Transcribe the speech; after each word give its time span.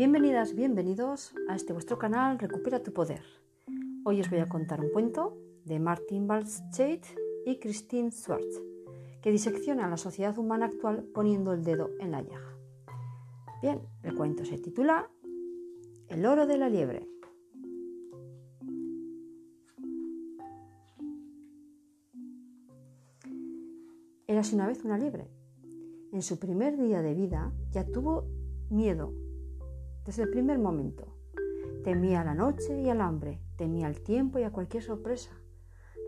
Bienvenidas, 0.00 0.54
bienvenidos 0.54 1.34
a 1.46 1.54
este 1.54 1.74
vuestro 1.74 1.98
canal 1.98 2.38
Recupera 2.38 2.82
tu 2.82 2.90
Poder. 2.90 3.20
Hoy 4.02 4.22
os 4.22 4.30
voy 4.30 4.38
a 4.38 4.48
contar 4.48 4.80
un 4.80 4.88
cuento 4.88 5.36
de 5.66 5.78
Martin 5.78 6.26
Balscheit 6.26 7.04
y 7.44 7.58
Christine 7.58 8.10
Schwartz, 8.10 8.62
que 9.20 9.30
disecciona 9.30 9.90
la 9.90 9.98
sociedad 9.98 10.38
humana 10.38 10.64
actual 10.64 11.04
poniendo 11.12 11.52
el 11.52 11.64
dedo 11.64 11.90
en 12.00 12.12
la 12.12 12.22
llaga. 12.22 12.56
Bien, 13.60 13.82
el 14.02 14.14
cuento 14.14 14.42
se 14.46 14.56
titula 14.56 15.10
El 16.08 16.24
oro 16.24 16.46
de 16.46 16.56
la 16.56 16.70
liebre. 16.70 17.06
Érase 24.26 24.54
una 24.54 24.66
vez 24.66 24.82
una 24.82 24.96
liebre. 24.96 25.28
En 26.10 26.22
su 26.22 26.38
primer 26.38 26.78
día 26.78 27.02
de 27.02 27.12
vida 27.12 27.52
ya 27.70 27.84
tuvo 27.84 28.24
miedo 28.70 29.12
desde 30.04 30.24
el 30.24 30.30
primer 30.30 30.58
momento. 30.58 31.06
Temía 31.84 32.24
la 32.24 32.34
noche 32.34 32.80
y 32.80 32.88
el 32.88 33.00
hambre, 33.00 33.40
temía 33.56 33.88
el 33.88 34.00
tiempo 34.00 34.38
y 34.38 34.42
a 34.42 34.50
cualquier 34.50 34.82
sorpresa. 34.82 35.30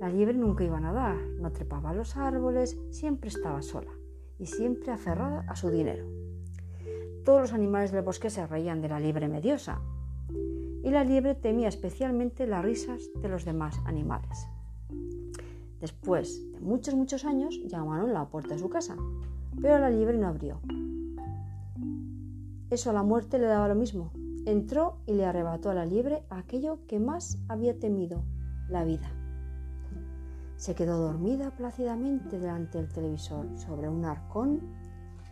La 0.01 0.09
liebre 0.09 0.35
nunca 0.35 0.65
iba 0.65 0.79
a 0.79 0.81
nadar, 0.81 1.17
no 1.39 1.53
trepaba 1.53 1.91
a 1.91 1.95
los 1.95 2.17
árboles, 2.17 2.79
siempre 2.91 3.29
estaba 3.29 3.63
sola 3.63 3.93
y 4.39 4.47
siempre 4.47 4.91
aferrada 4.91 5.45
a 5.49 5.57
su 5.57 5.71
dinero. 5.71 6.07
Todos 7.25 7.41
los 7.41 7.53
animales 7.53 7.93
del 7.93 8.03
bosque 8.03 8.31
se 8.31 8.47
reían 8.47 8.83
de 8.83 8.89
la 8.89 8.99
liebre 8.99 9.29
mediosa 9.29 9.81
y 10.83 10.91
la 10.91 11.05
liebre 11.05 11.35
temía 11.35 11.69
especialmente 11.69 12.47
las 12.47 12.65
risas 12.65 13.11
de 13.21 13.29
los 13.29 13.45
demás 13.45 13.81
animales. 13.85 14.49
Después 15.81 16.53
de 16.53 16.61
muchos, 16.61 16.95
muchos 16.95 17.25
años 17.25 17.61
llamaron 17.67 18.11
a 18.11 18.13
la 18.13 18.29
puerta 18.29 18.55
de 18.55 18.61
su 18.61 18.69
casa, 18.69 18.97
pero 19.61 19.79
la 19.79 19.91
liebre 19.91 20.19
no 20.19 20.29
abrió. 20.29 20.61
Eso 22.73 22.89
a 22.89 22.95
la 22.95 23.03
muerte 23.03 23.39
le 23.39 23.49
daba 23.49 23.69
lo 23.69 23.75
mismo. 23.75 24.13
Entró 24.47 24.97
y 25.05 25.13
le 25.13 25.27
arrebató 25.27 25.69
a 25.69 25.75
la 25.75 25.85
liebre 25.85 26.25
aquello 26.31 26.79
que 26.87 26.99
más 26.99 27.37
había 27.47 27.79
temido, 27.79 28.25
la 28.67 28.83
vida. 28.83 29.11
Se 30.57 30.75
quedó 30.75 30.97
dormida 30.97 31.51
plácidamente 31.51 32.39
delante 32.39 32.79
del 32.79 32.89
televisor 32.89 33.47
sobre 33.59 33.91
un 33.91 34.07
arcón 34.07 34.63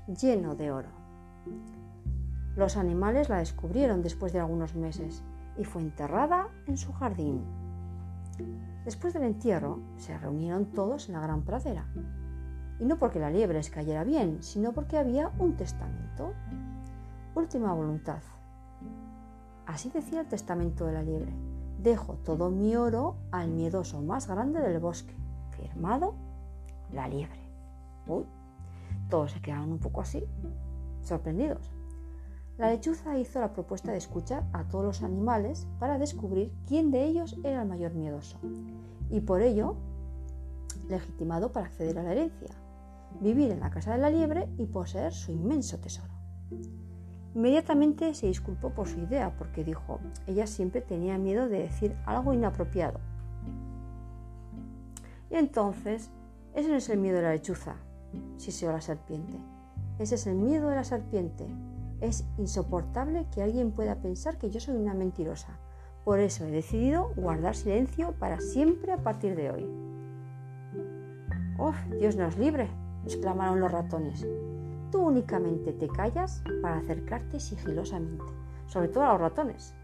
lleno 0.07 0.55
de 0.55 0.71
oro. 0.71 0.91
Los 2.57 2.77
animales 2.77 3.31
la 3.31 3.39
descubrieron 3.39 4.03
después 4.03 4.35
de 4.35 4.41
algunos 4.41 4.75
meses 4.75 5.23
y 5.57 5.65
fue 5.65 5.81
enterrada 5.81 6.49
en 6.67 6.77
su 6.77 6.93
jardín. 6.93 7.41
Después 8.85 9.15
del 9.15 9.23
entierro 9.23 9.81
se 9.97 10.19
reunieron 10.19 10.67
todos 10.73 11.09
en 11.09 11.15
la 11.15 11.23
gran 11.23 11.41
pradera. 11.41 11.87
Y 12.79 12.85
no 12.85 12.99
porque 12.99 13.19
la 13.19 13.31
liebre 13.31 13.57
les 13.57 13.71
cayera 13.71 14.05
bien, 14.05 14.43
sino 14.43 14.75
porque 14.75 14.99
había 14.99 15.33
un 15.39 15.57
testamento 15.57 16.35
última 17.35 17.73
voluntad. 17.73 18.23
Así 19.67 19.91
decía 19.91 20.21
el 20.21 20.29
testamento 20.29 20.87
de 20.87 20.93
la 20.93 21.03
liebre. 21.03 21.33
Dejo 21.79 22.15
todo 22.25 22.51
mi 22.51 22.77
oro 22.77 23.17
al 23.31 23.49
miedoso 23.49 24.03
más 24.03 24.27
grande 24.27 24.61
del 24.61 24.81
bosque. 24.81 25.15
Firmado, 25.51 26.15
la 26.93 27.09
liebre. 27.09 27.41
Uy, 28.07 28.25
todos 29.09 29.33
se 29.33 29.41
quedaron 29.41 29.73
un 29.73 29.79
poco 29.79 30.01
así, 30.01 30.25
sorprendidos. 31.03 31.71
La 32.59 32.71
lechuza 32.71 33.17
hizo 33.19 33.41
la 33.41 33.53
propuesta 33.53 33.93
de 33.93 33.99
escuchar 33.99 34.45
a 34.53 34.65
todos 34.65 34.85
los 34.85 35.03
animales 35.03 35.67
para 35.79 35.99
descubrir 35.99 36.53
quién 36.67 36.91
de 36.91 37.05
ellos 37.05 37.39
era 37.43 37.63
el 37.63 37.69
mayor 37.69 37.95
miedoso 37.95 38.39
y 39.09 39.21
por 39.21 39.41
ello 39.41 39.77
legitimado 40.89 41.53
para 41.53 41.67
acceder 41.67 41.99
a 41.99 42.03
la 42.03 42.13
herencia, 42.13 42.51
vivir 43.21 43.51
en 43.51 43.61
la 43.61 43.71
casa 43.71 43.93
de 43.93 43.99
la 43.99 44.11
liebre 44.11 44.49
y 44.59 44.67
poseer 44.67 45.13
su 45.13 45.33
inmenso 45.33 45.79
tesoro. 45.79 46.13
Inmediatamente 47.35 48.13
se 48.15 48.27
disculpó 48.27 48.71
por 48.71 48.89
su 48.89 48.99
idea 48.99 49.33
porque 49.39 49.63
dijo, 49.63 50.01
ella 50.27 50.47
siempre 50.47 50.81
tenía 50.81 51.17
miedo 51.17 51.49
de 51.49 51.61
decir 51.61 51.97
algo 52.05 52.33
inapropiado. 52.33 52.99
Y 55.31 55.37
entonces, 55.37 56.11
ese 56.55 56.69
no 56.69 56.75
es 56.75 56.89
el 56.89 56.99
miedo 56.99 57.17
de 57.17 57.23
la 57.23 57.33
lechuza, 57.33 57.77
siseó 58.37 58.73
la 58.73 58.81
serpiente. 58.81 59.39
Ese 60.01 60.17
es 60.17 60.27
el 60.27 60.35
miedo 60.35 60.71
de 60.71 60.77
la 60.77 60.85
serpiente. 60.85 61.47
Es 62.01 62.25
insoportable 62.39 63.27
que 63.33 63.43
alguien 63.43 63.71
pueda 63.71 63.97
pensar 63.97 64.39
que 64.39 64.51
yo 64.51 64.59
soy 64.59 64.77
una 64.77 64.95
mentirosa. 64.95 65.59
Por 66.05 66.19
eso 66.19 66.45
he 66.45 66.51
decidido 66.51 67.13
guardar 67.15 67.55
silencio 67.55 68.13
para 68.19 68.41
siempre 68.41 68.93
a 68.93 69.03
partir 69.03 69.37
de 69.37 69.51
hoy. 69.51 69.71
¡Uf! 71.59 71.77
Dios 71.99 72.17
nos 72.17 72.39
libre! 72.39 72.69
exclamaron 73.05 73.61
los 73.61 73.71
ratones. 73.71 74.27
Tú 74.91 75.03
únicamente 75.03 75.73
te 75.73 75.87
callas 75.87 76.43
para 76.63 76.79
acercarte 76.79 77.39
sigilosamente, 77.39 78.25
sobre 78.67 78.89
todo 78.89 79.05
a 79.05 79.13
los 79.13 79.21
ratones. 79.21 79.75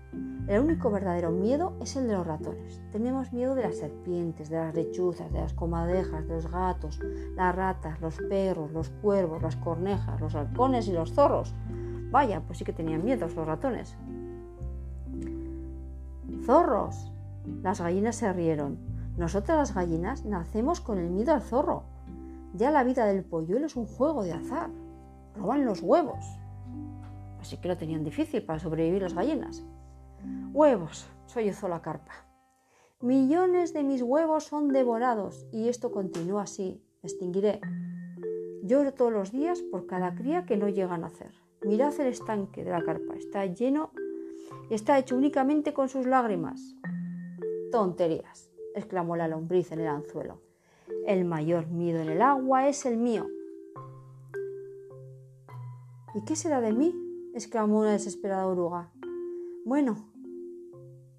El 0.49 0.61
único 0.61 0.91
verdadero 0.91 1.31
miedo 1.31 1.75
es 1.81 1.95
el 1.95 2.09
de 2.09 2.15
los 2.15 2.27
ratones. 2.27 2.81
Tenemos 2.91 3.33
miedo 3.33 3.55
de 3.55 3.63
las 3.63 3.77
serpientes, 3.77 4.49
de 4.49 4.57
las 4.57 4.75
lechuzas, 4.75 5.33
de 5.33 5.41
las 5.41 5.53
comadejas, 5.53 6.27
de 6.27 6.35
los 6.35 6.51
gatos, 6.51 6.99
las 7.37 7.55
ratas, 7.55 8.01
los 8.01 8.19
perros, 8.29 8.73
los 8.73 8.89
cuervos, 8.89 9.43
las 9.43 9.55
cornejas, 9.57 10.21
los 10.21 10.35
halcones 10.35 10.89
y 10.89 10.93
los 10.93 11.13
zorros. 11.13 11.55
Vaya, 12.11 12.41
pues 12.41 12.59
sí 12.59 12.65
que 12.65 12.73
tenían 12.73 13.05
miedo 13.05 13.29
los 13.29 13.47
ratones. 13.47 13.97
Zorros. 16.45 17.13
Las 17.63 17.81
gallinas 17.81 18.17
se 18.17 18.33
rieron. 18.33 18.79
Nosotras 19.17 19.57
las 19.57 19.75
gallinas 19.75 20.25
nacemos 20.25 20.81
con 20.81 20.99
el 20.99 21.11
miedo 21.11 21.33
al 21.33 21.43
zorro. 21.43 21.85
Ya 22.55 22.73
la 22.73 22.83
vida 22.83 23.05
del 23.05 23.23
polluelo 23.23 23.67
es 23.67 23.77
un 23.77 23.87
juego 23.87 24.25
de 24.25 24.33
azar 24.33 24.71
roban 25.37 25.65
los 25.65 25.81
huevos. 25.81 26.25
Así 27.41 27.59
que 27.59 27.69
lo 27.69 27.77
tenían 27.77 28.05
difícil 28.05 28.43
para 28.43 28.59
sobrevivir 28.59 29.03
las 29.03 29.15
gallinas. 29.15 29.65
Huevos, 30.53 31.07
soy 31.27 31.53
la 31.69 31.83
carpa. 31.83 32.13
Millones 33.01 33.73
de 33.73 33.83
mis 33.83 34.03
huevos 34.03 34.45
son 34.45 34.69
devorados 34.69 35.47
y 35.53 35.69
esto 35.69 35.93
continúa 35.93 36.43
así. 36.43 36.83
Me 37.03 37.09
extinguiré. 37.09 37.61
Lloro 38.63 38.95
todos 38.95 39.13
los 39.13 39.33
días 39.33 39.63
por 39.63 39.87
cada 39.87 40.15
cría 40.15 40.47
que 40.47 40.57
no 40.57 40.69
llega 40.69 40.95
a 40.95 40.99
nacer. 40.99 41.33
Mirad 41.63 41.99
el 42.01 42.09
estanque 42.09 42.65
de 42.65 42.71
la 42.71 42.83
carpa. 42.83 43.15
Está 43.15 43.47
lleno 43.47 43.93
está 44.71 44.99
hecho 44.99 45.17
únicamente 45.17 45.73
con 45.73 45.89
sus 45.89 46.07
lágrimas. 46.07 46.75
Tonterías, 47.71 48.51
exclamó 48.75 49.17
la 49.17 49.29
lombriz 49.29 49.73
en 49.73 49.81
el 49.81 49.89
anzuelo. 49.89 50.41
El 51.07 51.25
mayor 51.25 51.69
miedo 51.69 52.01
en 52.01 52.09
el 52.09 52.23
agua 52.23 52.69
es 52.69 52.87
el 52.87 52.97
mío. 52.97 53.27
¿Y 56.17 56.23
qué 56.23 56.35
será 56.35 56.63
de 56.63 56.73
mí? 56.73 56.95
exclamó 57.35 57.81
una 57.81 57.93
desesperada 57.93 58.47
oruga. 58.47 58.91
Bueno, 59.67 60.09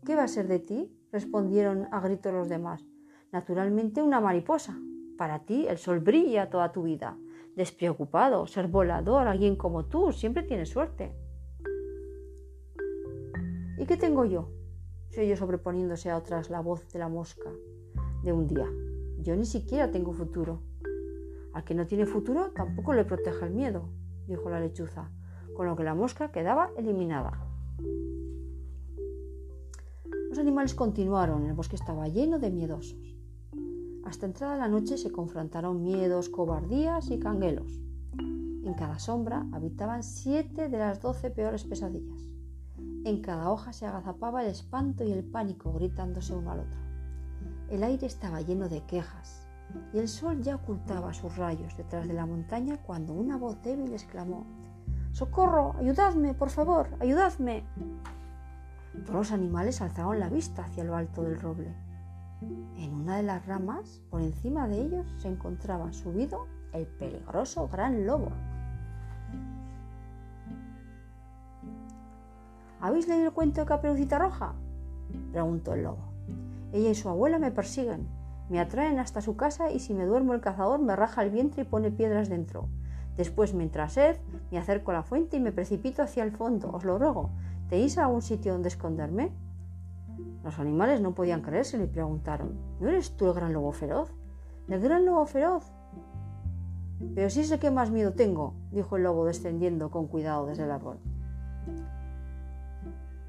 ¿qué 0.04 0.16
va 0.16 0.24
a 0.24 0.28
ser 0.28 0.48
de 0.48 0.58
ti? 0.58 0.92
respondieron 1.12 1.88
a 1.92 2.00
gritos 2.00 2.34
los 2.34 2.50
demás. 2.50 2.84
Naturalmente 3.32 4.02
una 4.02 4.20
mariposa. 4.20 4.76
Para 5.16 5.46
ti 5.46 5.68
el 5.68 5.78
sol 5.78 6.00
brilla 6.00 6.50
toda 6.50 6.72
tu 6.72 6.82
vida. 6.82 7.16
Despreocupado, 7.56 8.48
ser 8.48 8.70
volador, 8.70 9.28
alguien 9.28 9.56
como 9.56 9.86
tú, 9.86 10.12
siempre 10.12 10.42
tiene 10.42 10.66
suerte. 10.66 11.14
¿Y 13.78 13.86
qué 13.86 13.98
tengo 13.98 14.26
yo? 14.26 14.50
Se 15.10 15.22
oyó 15.22 15.38
sobreponiéndose 15.38 16.10
a 16.10 16.18
otras 16.18 16.50
la 16.50 16.62
voz 16.62 16.92
de 16.92 16.98
la 16.98 17.08
mosca 17.08 17.52
de 18.24 18.34
un 18.34 18.48
día. 18.48 18.68
Yo 19.20 19.36
ni 19.36 19.46
siquiera 19.46 19.92
tengo 19.92 20.12
futuro. 20.12 20.64
Al 21.54 21.64
que 21.64 21.76
no 21.76 21.86
tiene 21.86 22.08
futuro 22.08 22.50
tampoco 22.56 22.94
le 22.94 23.06
protege 23.06 23.46
el 23.46 23.54
miedo 23.54 23.92
dijo 24.28 24.50
la 24.50 24.60
lechuza, 24.60 25.10
con 25.56 25.66
lo 25.66 25.76
que 25.76 25.84
la 25.84 25.96
mosca 25.96 26.32
quedaba 26.32 26.70
eliminada. 26.78 27.48
Los 30.30 30.38
animales 30.38 30.76
continuaron, 30.76 31.46
el 31.46 31.54
bosque 31.54 31.76
estaba 31.76 32.08
lleno 32.08 32.38
de 32.38 32.52
miedosos. 32.52 33.16
Hasta 34.06 34.26
entrada 34.26 34.56
la 34.56 34.68
noche 34.68 34.98
se 34.98 35.12
confrontaron 35.12 35.84
miedos, 35.84 36.30
cobardías 36.30 37.10
y 37.10 37.20
canguelos. 37.20 37.80
En 38.18 38.74
cada 38.74 39.00
sombra 39.00 39.46
habitaban 39.54 40.04
siete 40.04 40.70
de 40.70 40.78
las 40.78 41.02
doce 41.02 41.30
peores 41.30 41.64
pesadillas. 41.64 42.22
En 43.06 43.22
cada 43.22 43.50
hoja 43.50 43.72
se 43.72 43.86
agazapaba 43.86 44.44
el 44.44 44.50
espanto 44.50 45.04
y 45.04 45.12
el 45.12 45.24
pánico 45.24 45.72
gritándose 45.74 46.36
uno 46.36 46.52
al 46.52 46.60
otro. 46.60 46.80
El 47.70 47.84
aire 47.84 48.06
estaba 48.06 48.42
lleno 48.42 48.70
de 48.70 48.82
quejas, 48.86 49.47
y 49.94 50.00
el 50.00 50.08
sol 50.08 50.42
ya 50.42 50.56
ocultaba 50.56 51.14
sus 51.14 51.36
rayos 51.38 51.76
detrás 51.78 52.08
de 52.08 52.14
la 52.14 52.26
montaña 52.26 52.78
cuando 52.78 53.14
una 53.14 53.38
voz 53.38 53.62
débil 53.62 53.94
exclamó 53.94 54.46
¡Socorro! 55.12 55.76
¡Ayudadme, 55.80 56.34
por 56.34 56.50
favor! 56.50 56.90
¡Ayudadme! 57.00 57.64
Todos 59.06 59.16
los 59.16 59.32
animales 59.32 59.82
alzaron 59.82 60.20
la 60.20 60.30
vista 60.30 60.66
hacia 60.66 60.84
lo 60.84 60.96
alto 60.96 61.24
del 61.24 61.40
roble. 61.40 61.74
En 62.76 62.94
una 62.94 63.18
de 63.18 63.24
las 63.24 63.46
ramas, 63.48 64.02
por 64.12 64.22
encima 64.22 64.68
de 64.68 64.82
ellos, 64.82 65.08
se 65.18 65.28
encontraba 65.28 65.92
subido 65.92 66.46
el 66.72 66.86
peligroso 66.86 67.68
gran 67.68 68.06
lobo. 68.06 68.32
¿Habéis 72.80 73.08
leído 73.08 73.28
el 73.28 73.34
cuento 73.34 73.62
de 73.62 73.68
Caperucita 73.68 74.20
Roja? 74.20 74.54
preguntó 75.32 75.74
el 75.74 75.84
lobo. 75.84 76.14
Ella 76.74 76.92
y 76.92 76.96
su 76.96 77.10
abuela 77.10 77.40
me 77.40 77.50
persiguen 77.50 78.08
me 78.50 78.60
atraen 78.60 79.00
hasta 79.00 79.22
su 79.22 79.36
casa 79.36 79.72
y 79.72 79.80
si 79.80 79.94
me 79.94 80.06
duermo 80.06 80.34
el 80.34 80.42
cazador 80.42 80.80
me 80.80 80.96
raja 80.96 81.24
el 81.24 81.32
vientre 81.32 81.64
y 81.64 81.66
pone 81.66 81.92
piedras 81.92 82.30
dentro. 82.30 82.70
Después, 83.18 83.54
mientras 83.54 83.94
sed, 83.94 84.18
me 84.52 84.60
acerco 84.60 84.92
a 84.92 84.96
la 84.96 85.04
fuente 85.04 85.38
y 85.38 85.40
me 85.40 85.52
precipito 85.52 86.04
hacia 86.04 86.24
el 86.24 86.32
fondo. 86.32 86.70
Os 86.72 86.86
lo 86.86 87.00
ruego, 87.00 87.32
¿tenéis 87.68 87.98
algún 87.98 88.22
sitio 88.22 88.54
donde 88.54 88.70
esconderme? 88.70 89.32
Los 90.44 90.60
animales 90.60 91.02
no 91.02 91.14
podían 91.14 91.42
creerse 91.42 91.78
y 91.78 91.82
le 91.82 91.88
preguntaron, 91.88 92.58
¿no 92.80 92.88
eres 92.88 93.18
tú 93.18 93.28
el 93.28 93.34
gran 93.34 93.54
lobo 93.54 93.72
feroz? 93.72 94.14
¿El 94.70 94.80
gran 94.80 95.06
lobo 95.06 95.26
feroz? 95.26 95.72
Pero 97.16 97.30
sí 97.30 97.44
sé 97.44 97.60
que 97.60 97.72
más 97.72 97.92
miedo 97.92 98.14
tengo, 98.14 98.54
dijo 98.72 98.98
el 98.98 99.04
lobo 99.04 99.26
descendiendo 99.26 99.92
con 99.92 100.08
cuidado 100.08 100.46
desde 100.46 100.64
el 100.64 100.72
árbol. 100.72 101.00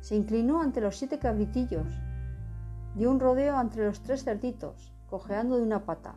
Se 0.00 0.16
inclinó 0.16 0.60
ante 0.60 0.80
los 0.80 0.96
siete 0.96 1.18
cabritillos, 1.18 1.86
dio 2.94 3.10
un 3.10 3.20
rodeo 3.20 3.60
entre 3.60 3.86
los 3.86 4.00
tres 4.00 4.24
cerditos, 4.24 4.92
cojeando 5.08 5.56
de 5.56 5.62
una 5.62 5.84
pata. 5.84 6.14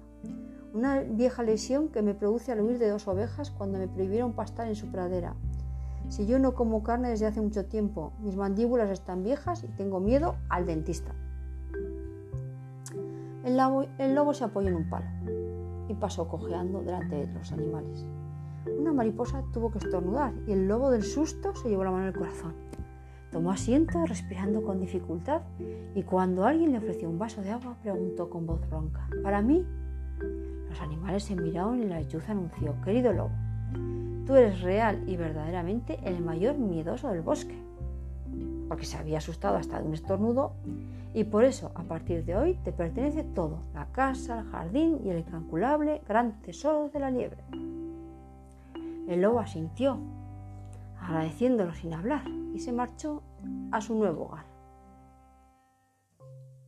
Una 0.73 1.01
vieja 1.01 1.43
lesión 1.43 1.89
que 1.89 2.01
me 2.01 2.13
produce 2.13 2.51
al 2.51 2.61
huir 2.61 2.79
de 2.79 2.89
dos 2.89 3.07
ovejas 3.07 3.51
cuando 3.51 3.77
me 3.77 3.87
prohibieron 3.87 4.33
pastar 4.33 4.67
en 4.67 4.75
su 4.75 4.87
pradera. 4.91 5.35
Si 6.07 6.25
yo 6.25 6.39
no 6.39 6.53
como 6.53 6.83
carne 6.83 7.09
desde 7.09 7.25
hace 7.25 7.41
mucho 7.41 7.65
tiempo, 7.65 8.13
mis 8.19 8.35
mandíbulas 8.35 8.89
están 8.89 9.23
viejas 9.23 9.63
y 9.63 9.67
tengo 9.67 9.99
miedo 9.99 10.35
al 10.49 10.65
dentista. 10.65 11.13
El 13.43 13.57
lobo, 13.57 13.85
el 13.97 14.15
lobo 14.15 14.33
se 14.33 14.43
apoyó 14.43 14.69
en 14.69 14.75
un 14.75 14.89
palo 14.89 15.07
y 15.87 15.93
pasó 15.93 16.27
cojeando 16.27 16.81
delante 16.81 17.15
de 17.15 17.33
los 17.33 17.51
animales. 17.51 18.05
Una 18.79 18.93
mariposa 18.93 19.43
tuvo 19.51 19.71
que 19.71 19.79
estornudar 19.79 20.33
y 20.47 20.51
el 20.51 20.67
lobo 20.67 20.91
del 20.91 21.03
susto 21.03 21.55
se 21.55 21.69
llevó 21.69 21.83
la 21.83 21.91
mano 21.91 22.05
al 22.07 22.13
corazón. 22.13 22.53
Tomó 23.31 23.51
asiento 23.51 24.05
respirando 24.05 24.61
con 24.61 24.79
dificultad 24.79 25.41
y 25.95 26.03
cuando 26.03 26.45
alguien 26.45 26.73
le 26.73 26.79
ofreció 26.79 27.09
un 27.09 27.17
vaso 27.17 27.41
de 27.41 27.51
agua 27.51 27.77
preguntó 27.81 28.29
con 28.29 28.45
voz 28.45 28.59
ronca, 28.69 29.07
¿para 29.23 29.41
mí? 29.41 29.65
Los 30.69 30.81
animales 30.81 31.23
se 31.23 31.35
miraron 31.35 31.81
y 31.81 31.85
la 31.85 31.99
lechuza 31.99 32.33
anunció, 32.33 32.75
querido 32.83 33.13
lobo, 33.13 33.31
tú 34.25 34.35
eres 34.35 34.61
real 34.61 35.03
y 35.07 35.15
verdaderamente 35.15 35.99
el 36.03 36.21
mayor 36.21 36.57
miedoso 36.57 37.09
del 37.09 37.21
bosque, 37.21 37.57
porque 38.67 38.85
se 38.85 38.97
había 38.97 39.19
asustado 39.19 39.55
hasta 39.57 39.79
de 39.79 39.87
un 39.87 39.93
estornudo 39.93 40.53
y 41.13 41.23
por 41.25 41.43
eso 41.43 41.71
a 41.75 41.83
partir 41.83 42.25
de 42.25 42.35
hoy 42.35 42.53
te 42.63 42.71
pertenece 42.71 43.23
todo, 43.23 43.59
la 43.73 43.87
casa, 43.87 44.41
el 44.41 44.45
jardín 44.47 44.99
y 45.03 45.09
el 45.09 45.19
incalculable 45.19 46.01
gran 46.07 46.41
tesoro 46.41 46.89
de 46.89 46.99
la 46.99 47.11
liebre. 47.11 47.43
El 49.07 49.21
lobo 49.21 49.39
asintió, 49.39 49.97
agradeciéndolo 51.01 51.73
sin 51.73 51.93
hablar, 51.93 52.23
y 52.53 52.59
se 52.59 52.71
marchó 52.71 53.23
a 53.71 53.81
su 53.81 53.95
nuevo 53.95 54.25
hogar. 54.25 54.45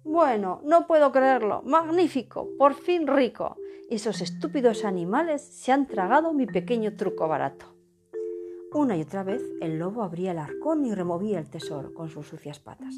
Bueno, 0.04 0.62
no 0.66 0.86
puedo 0.86 1.12
creerlo. 1.12 1.62
Magnífico. 1.64 2.50
Por 2.58 2.74
fin 2.74 3.08
rico. 3.08 3.56
Esos 3.90 4.22
estúpidos 4.22 4.86
animales 4.86 5.42
se 5.42 5.72
han 5.72 5.88
tragado 5.88 6.34
mi 6.34 6.46
pequeño 6.46 6.96
truco 6.96 7.28
barato. 7.28 7.68
Una 8.74 8.98
y 8.98 9.02
otra 9.02 9.24
vez 9.24 9.42
el 9.62 9.78
lobo 9.78 10.04
abría 10.04 10.32
el 10.32 10.40
arcón 10.40 10.86
y 10.86 10.94
removía 10.94 11.40
el 11.40 11.50
tesoro 11.50 11.94
con 11.94 12.10
sus 12.10 12.28
sucias 12.28 12.60
patas. 12.60 12.96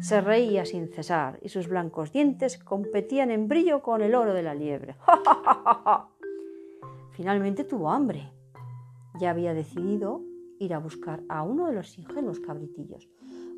Se 0.00 0.20
reía 0.20 0.64
sin 0.64 0.88
cesar 0.88 1.38
y 1.42 1.48
sus 1.48 1.68
blancos 1.68 2.12
dientes 2.12 2.58
competían 2.58 3.30
en 3.30 3.46
brillo 3.46 3.82
con 3.82 4.00
el 4.00 4.14
oro 4.14 4.32
de 4.32 4.42
la 4.42 4.54
liebre. 4.54 4.96
Finalmente 7.12 7.64
tuvo 7.64 7.90
hambre. 7.90 8.32
Ya 9.20 9.30
había 9.30 9.54
decidido 9.54 10.22
ir 10.58 10.74
a 10.74 10.78
buscar 10.78 11.22
a 11.28 11.42
uno 11.42 11.66
de 11.66 11.74
los 11.74 11.98
ingenuos 11.98 12.40
cabritillos, 12.40 13.08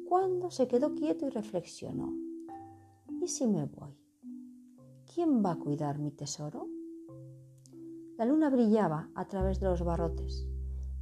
cuando 0.08 0.50
se 0.50 0.68
quedó 0.68 0.94
quieto 0.94 1.26
y 1.26 1.30
reflexionó. 1.30 2.12
¿Y 3.20 3.28
si 3.28 3.46
me 3.46 3.66
voy? 3.66 3.96
¿Quién 5.14 5.44
va 5.44 5.52
a 5.52 5.58
cuidar 5.58 5.98
mi 5.98 6.10
tesoro? 6.10 6.68
La 8.16 8.24
luna 8.24 8.50
brillaba 8.50 9.08
a 9.14 9.26
través 9.26 9.60
de 9.60 9.66
los 9.66 9.82
barrotes 9.84 10.46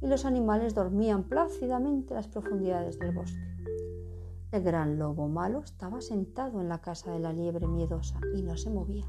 y 0.01 0.07
los 0.07 0.25
animales 0.25 0.73
dormían 0.73 1.23
plácidamente 1.25 2.13
en 2.13 2.15
las 2.15 2.27
profundidades 2.27 2.97
del 2.97 3.13
bosque. 3.13 3.49
El 4.51 4.63
gran 4.63 4.97
lobo 4.97 5.27
malo 5.27 5.59
estaba 5.59 6.01
sentado 6.01 6.61
en 6.61 6.69
la 6.69 6.81
casa 6.81 7.11
de 7.11 7.19
la 7.19 7.33
liebre 7.33 7.67
miedosa 7.67 8.19
y 8.35 8.41
no 8.41 8.57
se 8.57 8.69
movía. 8.69 9.05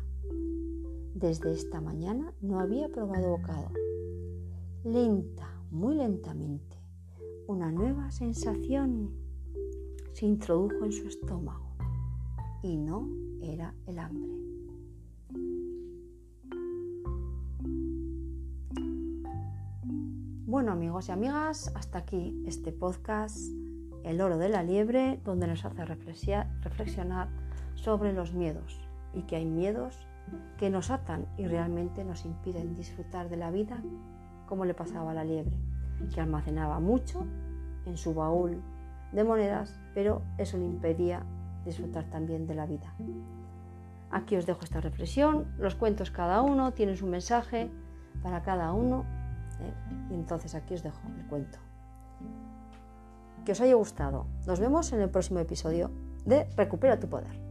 Desde 1.14 1.52
esta 1.52 1.80
mañana 1.80 2.34
no 2.40 2.60
había 2.60 2.88
probado 2.88 3.30
bocado. 3.30 3.70
Lenta, 4.84 5.62
muy 5.70 5.94
lentamente, 5.94 6.79
una 7.50 7.72
nueva 7.72 8.12
sensación 8.12 9.10
se 10.12 10.24
introdujo 10.24 10.84
en 10.84 10.92
su 10.92 11.08
estómago 11.08 11.74
y 12.62 12.76
no 12.76 13.08
era 13.42 13.74
el 13.88 13.98
hambre. 13.98 14.30
Bueno 20.46 20.70
amigos 20.70 21.08
y 21.08 21.12
amigas, 21.12 21.72
hasta 21.74 21.98
aquí 21.98 22.40
este 22.46 22.70
podcast 22.70 23.36
El 24.04 24.20
oro 24.20 24.38
de 24.38 24.48
la 24.48 24.62
liebre, 24.62 25.20
donde 25.24 25.48
nos 25.48 25.64
hace 25.64 25.84
reflexionar 25.84 27.28
sobre 27.74 28.12
los 28.12 28.32
miedos 28.32 28.80
y 29.12 29.22
que 29.22 29.34
hay 29.34 29.46
miedos 29.46 29.98
que 30.56 30.70
nos 30.70 30.92
atan 30.92 31.26
y 31.36 31.48
realmente 31.48 32.04
nos 32.04 32.24
impiden 32.24 32.76
disfrutar 32.76 33.28
de 33.28 33.36
la 33.36 33.50
vida 33.50 33.82
como 34.46 34.64
le 34.64 34.74
pasaba 34.74 35.10
a 35.10 35.14
la 35.14 35.24
liebre 35.24 35.58
que 36.08 36.20
almacenaba 36.20 36.80
mucho 36.80 37.26
en 37.86 37.96
su 37.96 38.14
baúl 38.14 38.62
de 39.12 39.24
monedas, 39.24 39.78
pero 39.94 40.22
eso 40.38 40.56
le 40.56 40.64
impedía 40.64 41.24
disfrutar 41.64 42.04
también 42.04 42.46
de 42.46 42.54
la 42.54 42.66
vida. 42.66 42.94
Aquí 44.10 44.36
os 44.36 44.46
dejo 44.46 44.60
esta 44.62 44.80
reflexión, 44.80 45.46
los 45.58 45.74
cuentos 45.74 46.10
cada 46.10 46.42
uno 46.42 46.72
tienen 46.72 46.96
su 46.96 47.06
mensaje 47.06 47.70
para 48.22 48.42
cada 48.42 48.72
uno, 48.72 49.04
¿eh? 49.60 49.72
y 50.10 50.14
entonces 50.14 50.54
aquí 50.54 50.74
os 50.74 50.82
dejo 50.82 51.00
el 51.16 51.26
cuento. 51.26 51.58
Que 53.44 53.52
os 53.52 53.60
haya 53.60 53.74
gustado. 53.74 54.26
Nos 54.46 54.60
vemos 54.60 54.92
en 54.92 55.00
el 55.00 55.10
próximo 55.10 55.38
episodio 55.38 55.90
de 56.24 56.44
Recupera 56.56 56.98
tu 56.98 57.08
poder. 57.08 57.49